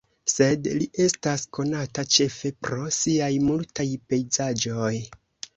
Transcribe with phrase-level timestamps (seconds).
[0.31, 4.93] Sed li estas konata ĉefe pro siaj multaj pejzaĝoj.